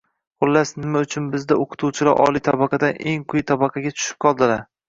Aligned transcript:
Xullas, 0.43 0.71
nima 0.85 1.03
uchun 1.07 1.27
bizda 1.35 1.59
o‘qituvchilar 1.65 2.23
oliy 2.25 2.45
tabaqadan 2.49 2.99
eng 3.13 3.27
quyi 3.35 3.47
pog‘onaga 3.53 3.89
tushib 3.93 4.23
qoldilar? 4.27 4.69